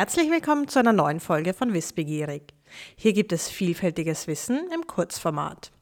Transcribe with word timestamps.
Herzlich 0.00 0.30
willkommen 0.30 0.66
zu 0.66 0.78
einer 0.78 0.94
neuen 0.94 1.20
Folge 1.20 1.52
von 1.52 1.74
Wissbegierig. 1.74 2.54
Hier 2.96 3.12
gibt 3.12 3.32
es 3.32 3.50
vielfältiges 3.50 4.28
Wissen 4.28 4.70
im 4.72 4.86
Kurzformat. 4.86 5.72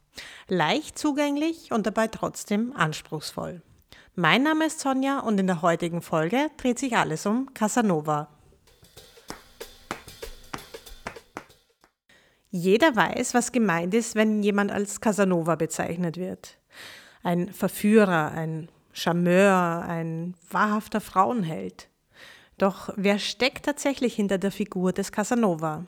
Leicht 0.48 0.98
zugänglich 0.98 1.70
und 1.70 1.86
dabei 1.86 2.08
trotzdem 2.08 2.72
anspruchsvoll. 2.74 3.62
Mein 4.16 4.42
Name 4.42 4.66
ist 4.66 4.80
Sonja 4.80 5.20
und 5.20 5.38
in 5.38 5.46
der 5.46 5.62
heutigen 5.62 6.02
Folge 6.02 6.48
dreht 6.56 6.80
sich 6.80 6.96
alles 6.96 7.26
um 7.26 7.54
Casanova. 7.54 8.26
Jeder 12.50 12.96
weiß, 12.96 13.34
was 13.34 13.52
gemeint 13.52 13.94
ist, 13.94 14.16
wenn 14.16 14.42
jemand 14.42 14.72
als 14.72 15.00
Casanova 15.00 15.54
bezeichnet 15.54 16.16
wird. 16.16 16.58
Ein 17.22 17.52
Verführer, 17.52 18.32
ein 18.32 18.68
Charmeur, 18.92 19.84
ein 19.86 20.34
wahrhafter 20.50 21.00
Frauenheld. 21.00 21.88
Doch 22.58 22.90
wer 22.96 23.18
steckt 23.18 23.64
tatsächlich 23.64 24.14
hinter 24.14 24.38
der 24.38 24.50
Figur 24.50 24.92
des 24.92 25.12
Casanova? 25.12 25.86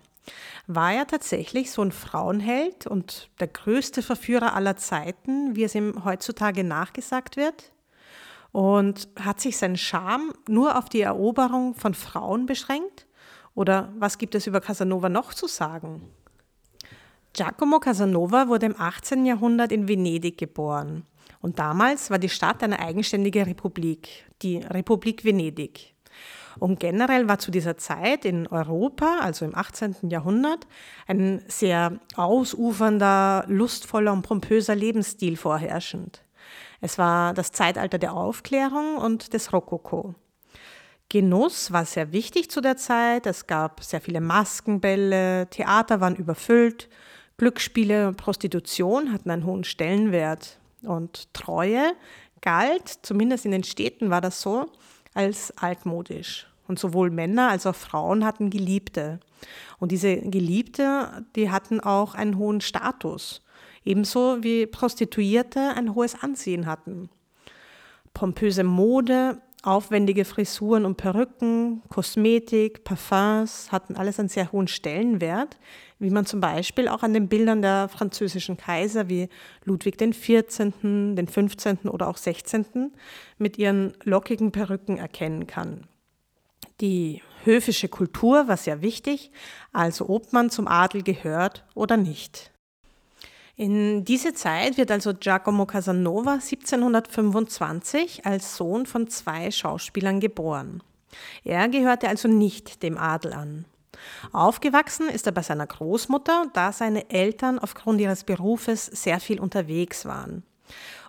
War 0.66 0.93
er 0.93 1.06
tatsächlich 1.06 1.73
so 1.73 1.83
ein 1.83 1.93
Frauenheld 1.93 2.87
und 2.87 3.30
der 3.41 3.48
größte 3.48 4.02
Verführer 4.02 4.55
aller 4.55 4.77
Zeiten, 4.77 5.56
wie 5.56 5.65
es 5.65 5.74
ihm 5.74 6.05
heutzutage 6.05 6.62
nachgesagt 6.62 7.37
wird? 7.37 7.73
Und 8.52 9.09
hat 9.19 9.41
sich 9.41 9.56
sein 9.56 9.77
Charme 9.77 10.33
nur 10.48 10.77
auf 10.77 10.88
die 10.88 11.01
Eroberung 11.01 11.74
von 11.74 11.95
Frauen 11.95 12.46
beschränkt? 12.46 13.07
Oder 13.55 13.93
was 13.98 14.18
gibt 14.18 14.34
es 14.34 14.46
über 14.46 14.60
Casanova 14.60 15.09
noch 15.09 15.34
zu 15.34 15.46
sagen? 15.48 16.02
Giacomo 17.32 17.79
Casanova 17.79 18.48
wurde 18.48 18.66
im 18.66 18.74
18. 18.79 19.24
Jahrhundert 19.24 19.71
in 19.73 19.88
Venedig 19.88 20.38
geboren. 20.38 21.04
Und 21.41 21.59
damals 21.59 22.10
war 22.10 22.18
die 22.18 22.29
Stadt 22.29 22.63
eine 22.63 22.80
eigenständige 22.80 23.46
Republik, 23.46 24.26
die 24.43 24.59
Republik 24.59 25.24
Venedig. 25.24 25.90
Und 26.61 26.79
generell 26.79 27.27
war 27.27 27.39
zu 27.39 27.51
dieser 27.51 27.79
Zeit 27.79 28.27
in 28.27 28.47
Europa, 28.47 29.19
also 29.21 29.47
im 29.47 29.57
18. 29.57 30.11
Jahrhundert, 30.11 30.66
ein 31.07 31.43
sehr 31.49 31.99
ausufernder, 32.16 33.45
lustvoller 33.49 34.13
und 34.13 34.23
pompöser 34.23 34.75
Lebensstil 34.75 35.38
vorherrschend. 35.38 36.23
Es 36.83 36.99
war 36.99 37.33
das 37.33 37.53
Zeitalter 37.53 37.99
der 37.99 38.13
Aufklärung 38.13 38.99
und 38.99 39.33
des 39.33 39.55
Rokoko. 39.55 40.15
Genuss 41.09 41.73
war 41.73 41.87
sehr 41.87 42.13
wichtig 42.13 42.51
zu 42.51 42.61
der 42.61 42.77
Zeit. 42.77 43.27
Es 43.27 43.47
gab 43.47 43.83
sehr 43.83 44.03
viele 44.03 44.21
Maskenbälle, 44.21 45.49
Theater 45.49 46.01
waren 46.03 46.15
überfüllt, 46.15 46.91
Glücksspiele 47.38 48.07
und 48.07 48.19
Prostitution 48.19 49.13
hatten 49.13 49.31
einen 49.31 49.47
hohen 49.47 49.65
Stellenwert. 49.65 50.59
Und 50.83 51.33
Treue 51.33 51.95
galt, 52.43 52.88
zumindest 53.03 53.47
in 53.47 53.51
den 53.51 53.65
Städten 53.65 54.11
war 54.11 54.21
das 54.21 54.43
so, 54.43 54.66
als 55.15 55.57
altmodisch. 55.57 56.49
Und 56.71 56.79
sowohl 56.79 57.10
Männer 57.10 57.51
als 57.51 57.66
auch 57.66 57.74
Frauen 57.74 58.24
hatten 58.24 58.49
Geliebte. 58.49 59.18
Und 59.80 59.90
diese 59.90 60.16
Geliebte, 60.18 61.26
die 61.35 61.51
hatten 61.51 61.80
auch 61.80 62.15
einen 62.15 62.38
hohen 62.38 62.60
Status. 62.60 63.43
Ebenso 63.85 64.44
wie 64.44 64.66
Prostituierte 64.66 65.72
ein 65.75 65.97
hohes 65.97 66.22
Ansehen 66.22 66.66
hatten. 66.66 67.10
Pompöse 68.15 68.62
Mode, 68.62 69.43
aufwendige 69.65 70.25
Frisuren 70.25 70.84
und 70.84 70.97
Perücken, 70.97 71.82
Kosmetik, 71.88 72.84
Parfums 72.84 73.72
hatten 73.72 73.97
alles 73.97 74.21
einen 74.21 74.28
sehr 74.28 74.53
hohen 74.53 74.69
Stellenwert, 74.69 75.59
wie 75.98 76.10
man 76.10 76.25
zum 76.25 76.41
Beispiel 76.41 76.87
auch 76.87 77.03
an 77.03 77.15
den 77.15 77.26
Bildern 77.26 77.62
der 77.62 77.88
französischen 77.88 78.56
Kaiser 78.56 79.09
wie 79.09 79.28
Ludwig 79.65 79.98
XIV., 79.98 80.71
den 80.82 81.26
15. 81.26 81.88
oder 81.88 82.06
auch 82.06 82.16
16. 82.16 82.93
mit 83.38 83.59
ihren 83.59 83.94
lockigen 84.04 84.53
Perücken 84.53 84.98
erkennen 84.98 85.48
kann. 85.48 85.88
Die 86.80 87.22
höfische 87.44 87.88
Kultur 87.88 88.48
war 88.48 88.56
sehr 88.56 88.82
wichtig, 88.82 89.30
also 89.72 90.08
ob 90.08 90.32
man 90.32 90.50
zum 90.50 90.66
Adel 90.66 91.02
gehört 91.02 91.64
oder 91.74 91.96
nicht. 91.96 92.50
In 93.56 94.04
diese 94.04 94.32
Zeit 94.32 94.78
wird 94.78 94.90
also 94.90 95.12
Giacomo 95.12 95.66
Casanova 95.66 96.34
1725 96.34 98.24
als 98.24 98.56
Sohn 98.56 98.86
von 98.86 99.08
zwei 99.08 99.50
Schauspielern 99.50 100.20
geboren. 100.20 100.82
Er 101.44 101.69
gehörte 101.69 102.08
also 102.08 102.28
nicht 102.28 102.82
dem 102.82 102.96
Adel 102.96 103.34
an. 103.34 103.66
Aufgewachsen 104.32 105.10
ist 105.10 105.26
er 105.26 105.32
bei 105.32 105.42
seiner 105.42 105.66
Großmutter, 105.66 106.46
da 106.54 106.72
seine 106.72 107.10
Eltern 107.10 107.58
aufgrund 107.58 108.00
ihres 108.00 108.24
Berufes 108.24 108.86
sehr 108.86 109.20
viel 109.20 109.40
unterwegs 109.40 110.06
waren. 110.06 110.42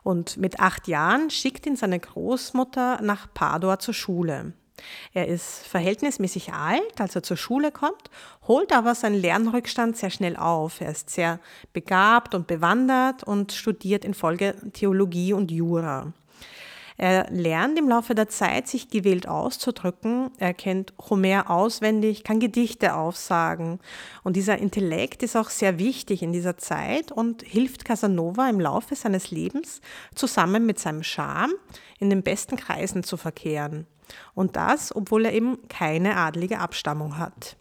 Und 0.03 0.35
mit 0.35 0.59
acht 0.59 0.89
Jahren 0.89 1.29
schickt 1.29 1.65
ihn 1.67 1.77
seine 1.77 1.99
Großmutter 1.99 3.01
nach 3.01 3.33
Padua 3.33 3.79
zur 3.79 3.93
Schule. 3.93 4.53
Er 5.13 5.27
ist 5.27 5.65
verhältnismäßig 5.67 6.53
alt, 6.53 6.99
als 6.99 7.15
er 7.15 7.23
zur 7.23 7.37
Schule 7.37 7.71
kommt, 7.71 8.09
holt 8.47 8.71
aber 8.71 8.95
seinen 8.95 9.19
Lernrückstand 9.19 9.97
sehr 9.97 10.09
schnell 10.09 10.35
auf. 10.35 10.81
Er 10.81 10.91
ist 10.91 11.09
sehr 11.09 11.39
begabt 11.73 12.35
und 12.35 12.47
bewandert 12.47 13.23
und 13.23 13.51
studiert 13.51 14.05
in 14.05 14.13
Folge 14.13 14.55
Theologie 14.73 15.33
und 15.33 15.51
Jura. 15.51 16.13
Er 17.01 17.25
lernt 17.31 17.79
im 17.79 17.89
Laufe 17.89 18.13
der 18.13 18.29
Zeit, 18.29 18.67
sich 18.67 18.89
gewählt 18.89 19.27
auszudrücken. 19.27 20.29
Er 20.37 20.53
kennt 20.53 20.93
Homer 21.09 21.49
auswendig, 21.49 22.23
kann 22.23 22.39
Gedichte 22.39 22.93
aufsagen. 22.93 23.79
Und 24.23 24.35
dieser 24.35 24.59
Intellekt 24.59 25.23
ist 25.23 25.35
auch 25.35 25.49
sehr 25.49 25.79
wichtig 25.79 26.21
in 26.21 26.31
dieser 26.31 26.57
Zeit 26.57 27.11
und 27.11 27.41
hilft 27.41 27.85
Casanova 27.85 28.47
im 28.51 28.59
Laufe 28.59 28.95
seines 28.95 29.31
Lebens 29.31 29.81
zusammen 30.13 30.67
mit 30.67 30.77
seinem 30.77 31.01
Charme 31.01 31.53
in 31.97 32.11
den 32.11 32.21
besten 32.21 32.55
Kreisen 32.55 33.03
zu 33.03 33.17
verkehren. 33.17 33.87
Und 34.34 34.56
das, 34.56 34.95
obwohl 34.95 35.25
er 35.25 35.34
eben 35.34 35.67
keine 35.67 36.17
adlige 36.17 36.59
Abstammung 36.59 37.17
hat. 37.17 37.57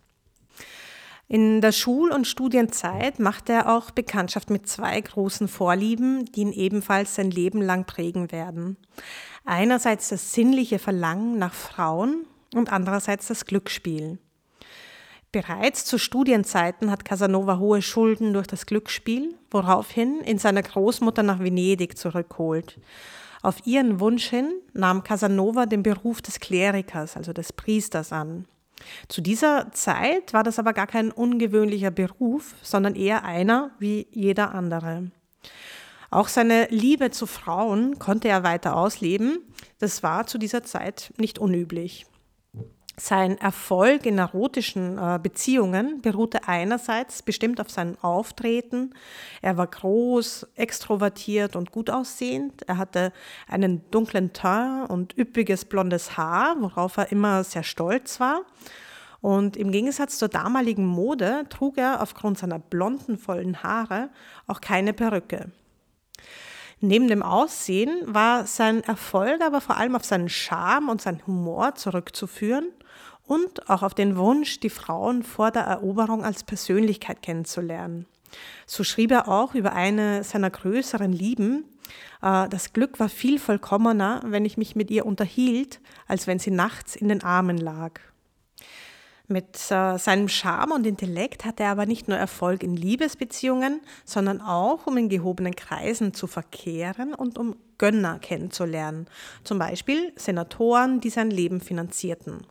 In 1.28 1.61
der 1.61 1.71
Schul- 1.71 2.11
und 2.11 2.27
Studienzeit 2.27 3.21
macht 3.21 3.49
er 3.49 3.73
auch 3.73 3.93
Bekanntschaft 3.93 4.50
mit 4.50 4.69
zwei 4.69 5.00
großen 5.00 5.47
Vorlieben, 5.47 6.25
die 6.25 6.41
ihn 6.41 6.53
ebenfalls 6.53 7.15
sein 7.15 7.31
Leben 7.31 7.62
lang 7.62 7.84
prägen 7.84 8.33
werden. 8.33 8.77
Einerseits 9.45 10.09
das 10.09 10.33
sinnliche 10.33 10.81
Verlangen 10.81 11.39
nach 11.39 11.55
Frauen 11.55 12.27
und 12.53 12.73
andererseits 12.73 13.29
das 13.29 13.47
Glücksspiel. 13.47 14.19
Bereits 15.31 15.84
zu 15.84 15.99
Studienzeiten 15.99 16.91
hat 16.91 17.05
Casanova 17.05 17.59
hohe 17.59 17.83
Schulden 17.83 18.33
durch 18.33 18.49
das 18.49 18.67
Glücksspiel, 18.67 19.37
woraufhin 19.53 20.25
ihn 20.25 20.39
seine 20.39 20.65
Großmutter 20.65 21.23
nach 21.23 21.39
Venedig 21.39 21.97
zurückholt. 21.97 22.81
Auf 23.43 23.67
ihren 23.67 24.01
Wunsch 24.01 24.28
hin 24.28 24.53
nahm 24.73 25.03
Casanova 25.03 25.67
den 25.67 25.83
Beruf 25.83 26.21
des 26.21 26.41
Klerikers, 26.41 27.17
also 27.17 27.33
des 27.33 27.53
Priesters 27.53 28.12
an. 28.12 28.47
Zu 29.09 29.21
dieser 29.21 29.73
Zeit 29.73 30.33
war 30.33 30.43
das 30.43 30.59
aber 30.59 30.73
gar 30.73 30.87
kein 30.87 31.11
ungewöhnlicher 31.11 31.91
Beruf, 31.91 32.55
sondern 32.62 32.95
eher 32.95 33.25
einer 33.25 33.71
wie 33.79 34.06
jeder 34.11 34.55
andere. 34.55 35.11
Auch 36.11 36.29
seine 36.29 36.67
Liebe 36.71 37.11
zu 37.11 37.27
Frauen 37.27 37.99
konnte 37.99 38.29
er 38.29 38.43
weiter 38.43 38.77
ausleben. 38.77 39.39
Das 39.79 40.03
war 40.03 40.27
zu 40.27 40.39
dieser 40.39 40.65
Zeit 40.65 41.12
nicht 41.19 41.39
unüblich. 41.39 42.06
Sein 42.99 43.39
Erfolg 43.39 44.05
in 44.05 44.19
erotischen 44.19 44.99
äh, 44.99 45.19
Beziehungen 45.23 46.03
beruhte 46.03 46.47
einerseits 46.49 47.23
bestimmt 47.23 47.61
auf 47.61 47.71
seinem 47.71 47.97
Auftreten. 48.03 48.95
Er 49.41 49.56
war 49.56 49.69
groß, 49.69 50.49
extrovertiert 50.56 51.56
und 51.56 51.73
gut 51.73 51.89
aussehend. 51.89 52.62
Er 52.69 52.77
hatte 52.77 53.12
einen 53.49 53.89
dunklen 53.91 54.33
Teint 54.33 54.91
und 54.91 55.17
üppiges 55.17 55.65
blondes 55.65 56.19
Haar, 56.19 56.56
worauf 56.59 56.99
er 56.99 57.11
immer 57.11 57.43
sehr 57.43 57.62
stolz 57.62 58.21
war. 58.21 58.43
Und 59.23 59.56
im 59.56 59.71
Gegensatz 59.71 60.19
zur 60.19 60.29
damaligen 60.29 60.87
Mode 60.87 61.47
trug 61.49 61.79
er 61.79 62.03
aufgrund 62.03 62.39
seiner 62.39 62.59
blonden, 62.59 63.19
vollen 63.19 63.62
Haare 63.62 64.11
auch 64.47 64.61
keine 64.61 64.93
Perücke. 64.93 65.50
Neben 66.82 67.09
dem 67.09 67.23
Aussehen 67.23 68.03
war 68.06 68.47
sein 68.47 68.82
Erfolg 68.85 69.43
aber 69.43 69.61
vor 69.61 69.76
allem 69.76 69.97
auf 69.97 70.05
seinen 70.05 70.31
Charme 70.31 70.88
und 70.88 71.03
seinen 71.03 71.26
Humor 71.26 71.75
zurückzuführen 71.75 72.69
und 73.31 73.71
auch 73.71 73.85
auf 73.85 73.94
den 73.94 74.17
Wunsch, 74.17 74.59
die 74.59 74.71
Frauen 74.71 75.23
vor 75.23 75.53
der 75.53 75.62
Eroberung 75.62 76.25
als 76.25 76.43
Persönlichkeit 76.43 77.23
kennenzulernen. 77.23 78.06
So 78.67 78.82
schrieb 78.82 79.12
er 79.12 79.29
auch 79.29 79.55
über 79.55 79.73
eine 79.73 80.25
seiner 80.25 80.50
größeren 80.50 81.12
Lieben, 81.12 81.65
äh, 82.23 82.49
das 82.49 82.73
Glück 82.73 82.99
war 82.99 83.09
viel 83.09 83.38
vollkommener, 83.38 84.21
wenn 84.25 84.44
ich 84.44 84.56
mich 84.56 84.75
mit 84.75 84.91
ihr 84.91 85.06
unterhielt, 85.06 85.81
als 86.09 86.27
wenn 86.27 86.41
sie 86.41 86.50
nachts 86.50 86.97
in 86.97 87.09
den 87.09 87.23
Armen 87.23 87.56
lag. 87.56 88.00
Mit 89.29 89.71
äh, 89.71 89.97
seinem 89.97 90.29
Charme 90.29 90.73
und 90.73 90.87
Intellekt 90.87 91.44
hatte 91.44 91.62
er 91.62 91.71
aber 91.71 91.87
nicht 91.87 92.09
nur 92.09 92.19
Erfolg 92.19 92.65
in 92.65 92.75
Liebesbeziehungen, 92.75 93.81
sondern 94.05 94.41
auch, 94.41 94.88
um 94.88 94.97
in 94.97 95.09
gehobenen 95.09 95.55
Kreisen 95.55 96.15
zu 96.15 96.26
verkehren 96.26 97.15
und 97.15 97.38
um 97.38 97.55
Gönner 97.79 98.19
kennenzulernen. 98.19 99.06
Zum 99.44 99.61
Beispiel 99.61 100.12
Senatoren, 100.17 101.00
die 101.00 101.11
sein 101.11 101.31
Leben 101.31 101.61
finanzierten. 101.61 102.44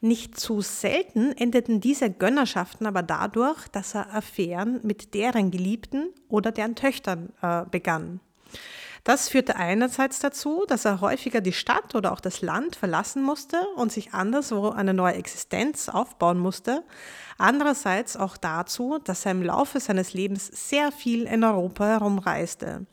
Nicht 0.00 0.38
zu 0.38 0.60
selten 0.60 1.32
endeten 1.32 1.80
diese 1.80 2.10
Gönnerschaften 2.10 2.86
aber 2.86 3.02
dadurch, 3.02 3.66
dass 3.68 3.94
er 3.94 4.14
Affären 4.14 4.80
mit 4.84 5.14
deren 5.14 5.50
Geliebten 5.50 6.10
oder 6.28 6.52
deren 6.52 6.76
Töchtern 6.76 7.32
äh, 7.42 7.64
begann. 7.68 8.20
Das 9.04 9.28
führte 9.28 9.56
einerseits 9.56 10.18
dazu, 10.20 10.64
dass 10.68 10.84
er 10.84 11.00
häufiger 11.00 11.40
die 11.40 11.52
Stadt 11.52 11.94
oder 11.94 12.12
auch 12.12 12.20
das 12.20 12.42
Land 12.42 12.76
verlassen 12.76 13.22
musste 13.22 13.56
und 13.76 13.90
sich 13.90 14.12
anderswo 14.12 14.68
eine 14.68 14.92
neue 14.92 15.14
Existenz 15.14 15.88
aufbauen 15.88 16.38
musste. 16.38 16.84
Andererseits 17.38 18.16
auch 18.16 18.36
dazu, 18.36 18.98
dass 19.02 19.24
er 19.24 19.32
im 19.32 19.42
Laufe 19.42 19.80
seines 19.80 20.12
Lebens 20.12 20.46
sehr 20.46 20.92
viel 20.92 21.24
in 21.24 21.42
Europa 21.42 21.86
herumreiste. 21.86 22.86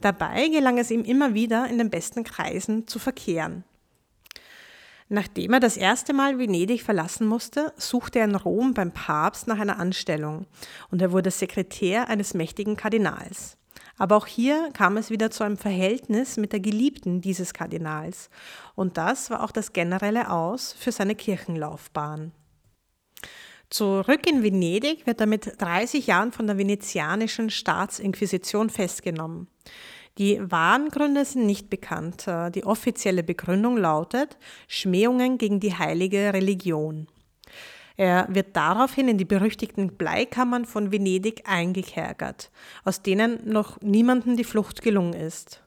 Dabei 0.00 0.48
gelang 0.48 0.78
es 0.78 0.90
ihm 0.90 1.04
immer 1.04 1.32
wieder, 1.32 1.66
in 1.68 1.78
den 1.78 1.90
besten 1.90 2.22
Kreisen 2.22 2.86
zu 2.86 2.98
verkehren. 2.98 3.64
Nachdem 5.08 5.52
er 5.52 5.60
das 5.60 5.76
erste 5.76 6.12
Mal 6.12 6.38
Venedig 6.38 6.82
verlassen 6.82 7.26
musste, 7.28 7.72
suchte 7.76 8.18
er 8.18 8.24
in 8.24 8.34
Rom 8.34 8.74
beim 8.74 8.90
Papst 8.90 9.46
nach 9.46 9.60
einer 9.60 9.78
Anstellung 9.78 10.46
und 10.90 11.00
er 11.00 11.12
wurde 11.12 11.30
Sekretär 11.30 12.08
eines 12.08 12.34
mächtigen 12.34 12.76
Kardinals. 12.76 13.56
Aber 13.98 14.16
auch 14.16 14.26
hier 14.26 14.70
kam 14.72 14.96
es 14.96 15.10
wieder 15.10 15.30
zu 15.30 15.44
einem 15.44 15.56
Verhältnis 15.56 16.36
mit 16.36 16.52
der 16.52 16.60
Geliebten 16.60 17.20
dieses 17.20 17.54
Kardinals 17.54 18.30
und 18.74 18.96
das 18.96 19.30
war 19.30 19.44
auch 19.44 19.52
das 19.52 19.72
generelle 19.72 20.30
Aus 20.30 20.72
für 20.72 20.90
seine 20.90 21.14
Kirchenlaufbahn. 21.14 22.32
Zurück 23.70 24.28
in 24.28 24.42
Venedig 24.42 25.06
wird 25.06 25.20
er 25.20 25.26
mit 25.26 25.60
30 25.60 26.06
Jahren 26.06 26.32
von 26.32 26.46
der 26.46 26.58
venezianischen 26.58 27.50
Staatsinquisition 27.50 28.70
festgenommen. 28.70 29.48
Die 30.18 30.40
wahren 30.50 30.88
Gründe 30.88 31.24
sind 31.24 31.46
nicht 31.46 31.68
bekannt. 31.68 32.26
Äh, 32.26 32.50
die 32.50 32.64
offizielle 32.64 33.22
Begründung 33.22 33.76
lautet 33.76 34.38
Schmähungen 34.66 35.38
gegen 35.38 35.60
die 35.60 35.74
heilige 35.74 36.32
Religion. 36.32 37.06
Er 37.98 38.26
wird 38.28 38.56
daraufhin 38.56 39.08
in 39.08 39.18
die 39.18 39.24
berüchtigten 39.24 39.96
Bleikammern 39.96 40.66
von 40.66 40.92
Venedig 40.92 41.42
eingekerkert, 41.46 42.50
aus 42.84 43.02
denen 43.02 43.40
noch 43.44 43.80
niemandem 43.80 44.36
die 44.36 44.44
Flucht 44.44 44.82
gelungen 44.82 45.14
ist. 45.14 45.62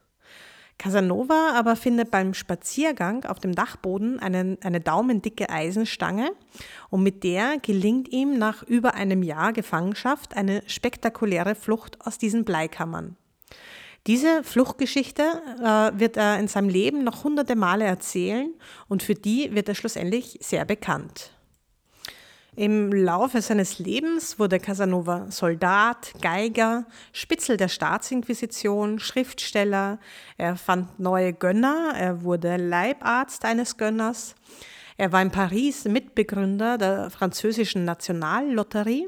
Casanova 0.78 1.54
aber 1.56 1.76
findet 1.76 2.10
beim 2.10 2.34
Spaziergang 2.34 3.26
auf 3.26 3.40
dem 3.40 3.54
Dachboden 3.54 4.20
einen, 4.20 4.58
eine 4.64 4.80
daumendicke 4.80 5.50
Eisenstange 5.50 6.32
und 6.90 7.04
mit 7.04 7.24
der 7.24 7.58
gelingt 7.60 8.08
ihm 8.10 8.38
nach 8.38 8.64
über 8.64 8.94
einem 8.94 9.22
Jahr 9.22 9.52
Gefangenschaft 9.52 10.38
eine 10.38 10.64
spektakuläre 10.68 11.56
Flucht 11.56 11.98
aus 12.06 12.18
diesen 12.18 12.46
Bleikammern. 12.46 13.18
Diese 14.08 14.44
Fluchtgeschichte 14.44 15.24
äh, 15.60 16.00
wird 16.00 16.18
er 16.18 16.40
in 16.40 16.48
seinem 16.48 16.70
Leben 16.70 17.04
noch 17.04 17.24
hunderte 17.24 17.56
Male 17.56 17.86
erzählen 17.86 18.54
und 18.88 19.04
für 19.04 19.16
die 19.16 19.54
wird 19.54 19.68
er 19.70 19.76
schlussendlich 19.76 20.40
sehr 20.42 20.66
bekannt. 20.66 21.32
Im 22.56 22.92
Laufe 22.92 23.42
seines 23.42 23.80
Lebens 23.80 24.40
wurde 24.40 24.60
Casanova 24.60 25.30
Soldat, 25.30 26.14
Geiger, 26.22 26.86
Spitzel 27.14 27.56
der 27.56 27.68
Staatsinquisition, 27.68 29.00
Schriftsteller, 29.00 30.00
er 30.38 30.56
fand 30.56 31.00
neue 31.00 31.32
Gönner, 31.32 31.94
er 31.96 32.24
wurde 32.24 32.58
Leibarzt 32.58 33.46
eines 33.46 33.78
Gönners, 33.78 34.36
er 34.98 35.14
war 35.14 35.22
in 35.22 35.32
Paris 35.32 35.86
Mitbegründer 35.86 36.78
der 36.78 37.10
französischen 37.10 37.86
Nationallotterie 37.86 39.08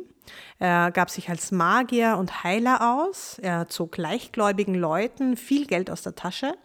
er 0.59 0.91
gab 0.91 1.09
sich 1.09 1.29
als 1.29 1.51
Magier 1.51 2.17
und 2.17 2.43
Heiler 2.43 2.95
aus. 2.99 3.39
Er 3.39 3.67
zog 3.67 3.97
leichtgläubigen 3.97 4.75
Leuten 4.75 5.37
viel 5.37 5.65
Geld 5.65 5.89
aus 5.89 6.03
der 6.03 6.15
Tasche. 6.15 6.55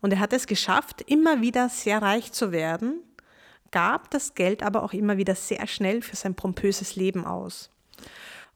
Und 0.00 0.12
er 0.12 0.20
hat 0.20 0.32
es 0.32 0.46
geschafft, 0.46 1.02
immer 1.02 1.40
wieder 1.40 1.68
sehr 1.68 2.02
reich 2.02 2.32
zu 2.32 2.52
werden, 2.52 3.00
gab 3.70 4.10
das 4.10 4.34
Geld 4.34 4.62
aber 4.62 4.82
auch 4.82 4.92
immer 4.92 5.16
wieder 5.16 5.34
sehr 5.34 5.66
schnell 5.66 6.02
für 6.02 6.16
sein 6.16 6.34
pompöses 6.34 6.96
Leben 6.96 7.24
aus. 7.24 7.70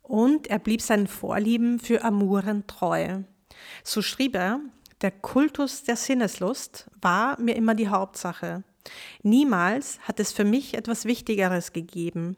Und 0.02 0.48
er 0.48 0.58
blieb 0.58 0.82
seinen 0.82 1.06
Vorlieben 1.06 1.78
für 1.78 2.04
Amuren 2.04 2.66
treu. 2.66 3.20
So 3.84 4.02
schrieb 4.02 4.34
er, 4.34 4.60
der 5.00 5.10
Kultus 5.10 5.84
der 5.84 5.96
Sinneslust 5.96 6.90
war 7.00 7.40
mir 7.40 7.56
immer 7.56 7.74
die 7.74 7.88
Hauptsache. 7.88 8.64
Niemals 9.22 9.98
hat 10.00 10.20
es 10.20 10.32
für 10.32 10.44
mich 10.44 10.74
etwas 10.74 11.04
Wichtigeres 11.04 11.72
gegeben. 11.72 12.36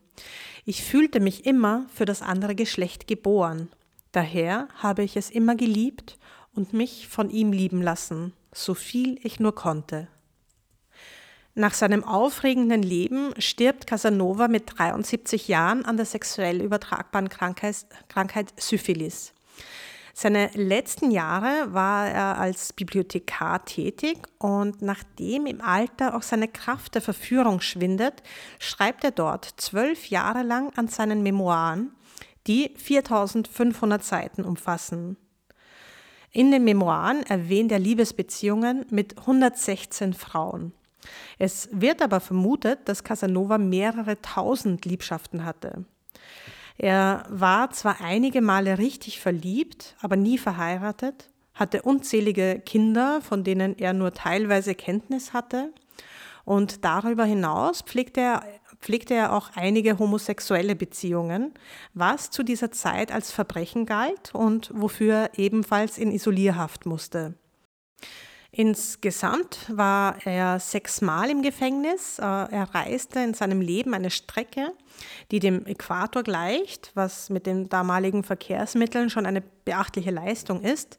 Ich 0.65 0.83
fühlte 0.85 1.21
mich 1.21 1.47
immer 1.47 1.87
für 1.95 2.05
das 2.05 2.23
andere 2.23 2.55
Geschlecht 2.55 3.07
geboren. 3.07 3.69
Daher 4.13 4.69
habe 4.77 5.03
ich 5.03 5.17
es 5.17 5.31
immer 5.31 5.55
geliebt 5.55 6.19
und 6.55 6.73
mich 6.73 7.09
von 7.09 7.31
ihm 7.31 7.53
lieben 7.53 7.83
lassen, 7.83 8.33
so 8.53 8.75
viel 8.75 9.19
ich 9.23 9.41
nur 9.41 9.55
konnte. 9.55 10.09
Nach 11.55 11.75
seinem 11.75 12.03
aufregenden 12.03 12.83
Leben 12.83 13.35
stirbt 13.39 13.87
Casanova 13.87 14.49
mit 14.49 14.79
73 14.79 15.49
Jahren 15.49 15.85
an 15.85 15.99
der 15.99 16.07
sexuell 16.07 16.63
übertragbaren 16.63 17.29
Krankheit, 17.29 17.85
Krankheit 18.09 18.55
Syphilis. 18.59 19.35
Seine 20.15 20.51
letzten 20.55 21.11
Jahre 21.11 21.73
war 21.73 22.09
er 22.09 22.39
als 22.39 22.73
Bibliothekar 22.73 23.65
tätig 23.65 24.19
und 24.39 24.83
nachdem 24.83 25.47
im 25.47 25.61
Alter 25.61 26.15
auch 26.15 26.23
seine 26.23 26.49
Kraft 26.49 26.95
der 26.95 27.03
Verführung 27.03 27.61
schwindet, 27.61 28.23
schreibt 28.59 29.05
er 29.05 29.11
dort 29.11 29.55
zwölf 29.57 30.09
Jahre 30.09 30.43
lang 30.43 30.71
an 30.77 30.89
seinen 30.89 31.23
Memoiren, 31.23 31.93
die 32.47 32.75
4500 32.77 34.05
Seiten 34.05 34.45
umfassen. 34.45 35.17
In 36.31 36.51
den 36.51 36.65
Memoiren 36.65 37.23
erwähnt 37.25 37.73
er 37.73 37.79
Liebesbeziehungen 37.79 38.87
mit 38.91 39.19
116 39.19 40.15
Frauen. 40.15 40.73
Es 41.39 41.69
wird 41.73 42.01
aber 42.01 42.21
vermutet, 42.21 42.81
dass 42.87 43.05
Casanova 43.05 43.59
mehrere 43.59 44.21
tausend 44.23 44.85
Liebschaften 44.85 45.45
hatte. 45.45 45.85
Er 46.79 47.25
war 47.29 47.71
zwar 47.71 48.01
einige 48.01 48.41
Male 48.41 48.79
richtig 48.79 49.21
verliebt, 49.21 49.97
aber 50.01 50.17
nie 50.17 50.39
verheiratet, 50.39 51.31
hatte 51.55 51.83
unzählige 51.83 52.61
Kinder, 52.65 53.21
von 53.21 53.45
denen 53.45 53.79
er 53.79 53.93
nur 53.93 54.15
teilweise 54.15 54.75
Kenntnis 54.75 55.33
hatte. 55.33 55.73
Und 56.45 56.85
darüber 56.85 57.25
hinaus 57.25 57.83
pflegte 57.83 58.21
er, 58.21 58.45
pflegte 58.81 59.15
er 59.15 59.33
auch 59.33 59.51
einige 59.55 59.99
homosexuelle 59.99 60.75
Beziehungen, 60.75 61.55
was 61.95 62.31
zu 62.31 62.43
dieser 62.43 62.73
Zeit 62.73 63.13
als 63.13 63.31
Verbrechen 63.31 63.87
galt 63.87 64.35
und 64.35 64.71
wofür 64.75 65.15
er 65.15 65.39
ebenfalls 65.39 65.99
in 65.99 66.11
Isolierhaft 66.11 66.87
musste. 66.87 67.35
Insgesamt 68.55 69.65
war 69.71 70.27
er 70.27 70.61
sechsmal 70.61 71.31
im 71.31 71.41
Gefängnis. 71.41 72.19
Äh, 72.19 72.23
er 72.23 72.69
reiste 72.75 73.21
in 73.21 73.33
seinem 73.33 73.63
Leben 73.63 73.95
eine 73.95 74.11
Strecke, 74.11 74.75
die 75.31 75.41
dem 75.41 75.65
Äquator 75.65 76.23
gleicht, 76.23 76.91
was 76.93 77.31
mit 77.31 77.47
den 77.47 77.71
damaligen 77.71 78.23
Verkehrsmitteln 78.25 79.09
schon 79.09 79.25
eine 79.25 79.41
beachtliche 79.41 80.11
Leistung 80.11 80.61
ist. 80.61 80.99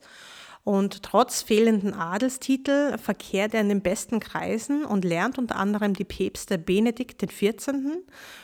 Und 0.65 1.03
trotz 1.03 1.41
fehlenden 1.41 1.93
Adelstitel 1.93 2.97
verkehrt 2.97 3.53
er 3.53 3.59
in 3.59 3.67
den 3.67 3.81
besten 3.81 4.21
Kreisen 4.21 4.85
und 4.85 5.03
lernt 5.03 5.37
unter 5.37 5.57
anderem 5.57 5.93
die 5.93 6.05
Päpste 6.05 6.57
Benedikt 6.57 7.21
XIV. 7.21 7.73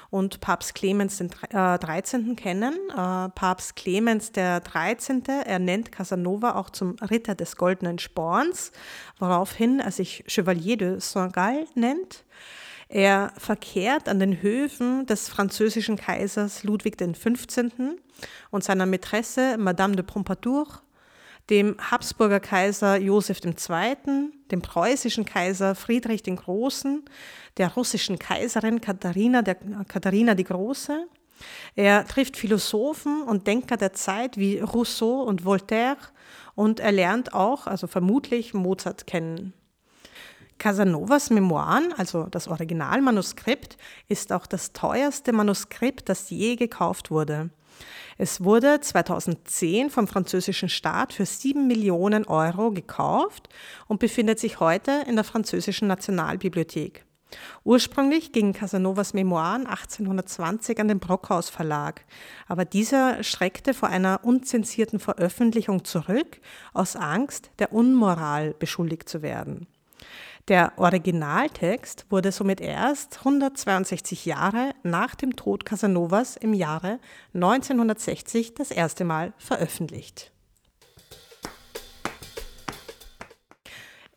und 0.09 0.41
Papst 0.41 0.75
Clemens 0.75 1.19
XIII. 1.19 2.35
kennen. 2.35 2.73
Äh, 2.89 3.29
Papst 3.29 3.77
Clemens 3.77 4.33
XIII. 4.33 5.21
ernennt 5.45 5.93
Casanova 5.93 6.55
auch 6.55 6.71
zum 6.71 6.95
Ritter 6.95 7.35
des 7.35 7.55
Goldenen 7.55 7.99
Sporns, 7.99 8.73
woraufhin 9.17 9.79
er 9.79 9.91
sich 9.91 10.25
Chevalier 10.27 10.75
de 10.75 10.99
Saint-Gall 10.99 11.67
nennt. 11.73 12.25
Er 12.89 13.31
verkehrt 13.38 14.09
an 14.09 14.19
den 14.19 14.41
Höfen 14.41 15.05
des 15.05 15.29
französischen 15.29 15.95
Kaisers 15.95 16.63
Ludwig 16.63 16.97
XV. 16.97 17.71
und 18.51 18.63
seiner 18.63 18.88
Mätresse 18.88 19.57
Madame 19.57 19.95
de 19.95 20.03
Pompadour 20.03 20.81
dem 21.50 21.75
Habsburger 21.79 22.39
Kaiser 22.39 22.98
Josef 22.98 23.39
II., 23.44 24.32
dem 24.51 24.62
preußischen 24.62 25.25
Kaiser 25.25 25.75
Friedrich 25.75 26.24
den 26.24 26.36
Großen, 26.36 27.03
der 27.58 27.74
russischen 27.74 28.20
Kaiserin 28.20 28.82
Katharina, 28.82 29.41
der, 29.41 29.56
Katharina 29.88 30.36
die 30.36 30.44
Große. 30.44 31.08
Er 31.75 32.06
trifft 32.06 32.38
Philosophen 32.38 33.24
und 33.24 33.48
Denker 33.48 33.77
der 33.77 33.94
Zeit 33.94 34.38
wie 34.38 34.60
Rousseau 34.60 35.22
und 35.22 35.46
Voltaire 35.46 35.98
und 36.56 36.79
er 36.79 36.91
lernt 36.91 37.34
auch, 37.34 37.68
also 37.68 37.88
vermutlich, 37.88 38.53
Mozart 38.53 39.08
kennen. 39.08 39.53
Casanovas 40.58 41.29
Memoiren, 41.29 41.94
also 41.98 42.25
das 42.25 42.50
Originalmanuskript, 42.50 43.77
ist 44.10 44.34
auch 44.34 44.46
das 44.46 44.74
teuerste 44.74 45.32
Manuskript, 45.32 46.10
das 46.10 46.29
je 46.29 46.58
gekauft 46.58 47.12
wurde. 47.12 47.50
Es 48.17 48.43
wurde 48.43 48.79
2010 48.79 49.89
vom 49.89 50.07
französischen 50.07 50.69
Staat 50.69 51.13
für 51.13 51.25
7 51.25 51.67
Millionen 51.67 52.25
Euro 52.25 52.71
gekauft 52.71 53.50
und 53.88 54.00
befindet 54.00 54.39
sich 54.39 54.59
heute 54.59 55.03
in 55.07 55.15
der 55.15 55.24
französischen 55.24 55.88
Nationalbibliothek. 55.88 57.05
Ursprünglich 57.63 58.31
gingen 58.31 58.53
Casanovas 58.53 59.13
Memoiren 59.13 59.67
1820 59.67 60.79
an 60.79 60.88
den 60.88 61.00
Brockhaus 61.00 61.50
Verlag, 61.50 62.05
aber 62.48 62.65
dieser 62.65 63.24
schreckte 63.24 63.74
vor 63.74 63.89
einer 63.89 64.21
unzensierten 64.24 65.00
Veröffentlichung 65.00 65.86
zurück, 65.86 66.39
aus 66.74 66.95
Angst, 66.95 67.51
der 67.59 67.71
Unmoral 67.71 68.55
beschuldigt 68.57 69.07
zu 69.07 69.21
werden. 69.21 69.67
Der 70.50 70.74
Originaltext 70.77 72.08
wurde 72.10 72.32
somit 72.32 72.60
erst 72.60 73.20
162 73.20 74.25
Jahre 74.25 74.74
nach 74.82 75.13
dem 75.13 75.36
Tod 75.36 75.63
Casanovas 75.63 76.38
im 76.38 76.56
Jahre 76.56 77.00
1960 77.36 78.56
das 78.56 78.72
erste 78.72 79.06
Mal 79.06 79.34
veröffentlicht. 79.38 80.32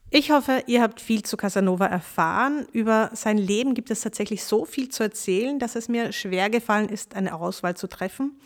Ich 0.08 0.30
hoffe, 0.30 0.62
ihr 0.66 0.80
habt 0.80 1.02
viel 1.02 1.22
zu 1.22 1.36
Casanova 1.36 1.84
erfahren. 1.86 2.66
Über 2.72 3.10
sein 3.12 3.36
Leben 3.36 3.74
gibt 3.74 3.90
es 3.90 4.00
tatsächlich 4.00 4.42
so 4.44 4.64
viel 4.64 4.88
zu 4.88 5.02
erzählen, 5.02 5.58
dass 5.58 5.76
es 5.76 5.88
mir 5.88 6.12
schwer 6.12 6.48
gefallen 6.48 6.88
ist, 6.88 7.14
eine 7.14 7.34
Auswahl 7.34 7.76
zu 7.76 7.88
treffen. 7.88 8.40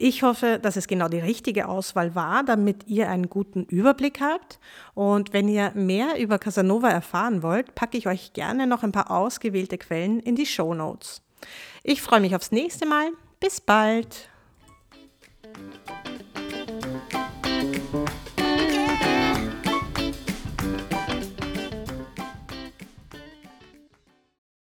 Ich 0.00 0.22
hoffe, 0.22 0.60
dass 0.62 0.76
es 0.76 0.86
genau 0.86 1.08
die 1.08 1.18
richtige 1.18 1.66
Auswahl 1.66 2.14
war, 2.14 2.44
damit 2.44 2.86
ihr 2.86 3.08
einen 3.08 3.28
guten 3.28 3.64
Überblick 3.64 4.20
habt. 4.20 4.60
Und 4.94 5.32
wenn 5.32 5.48
ihr 5.48 5.72
mehr 5.74 6.20
über 6.20 6.38
Casanova 6.38 6.88
erfahren 6.88 7.42
wollt, 7.42 7.74
packe 7.74 7.98
ich 7.98 8.06
euch 8.06 8.32
gerne 8.32 8.68
noch 8.68 8.84
ein 8.84 8.92
paar 8.92 9.10
ausgewählte 9.10 9.76
Quellen 9.76 10.20
in 10.20 10.36
die 10.36 10.46
Show 10.46 10.72
Notes. 10.72 11.20
Ich 11.82 12.00
freue 12.00 12.20
mich 12.20 12.36
aufs 12.36 12.52
nächste 12.52 12.86
Mal. 12.86 13.10
Bis 13.40 13.60
bald! 13.60 14.28